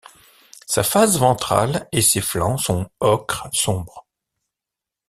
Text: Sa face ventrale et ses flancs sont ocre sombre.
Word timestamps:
Sa 0.65 0.81
face 0.81 1.17
ventrale 1.19 1.87
et 1.91 2.01
ses 2.01 2.21
flancs 2.21 2.57
sont 2.57 2.89
ocre 3.01 3.47
sombre. 3.53 4.07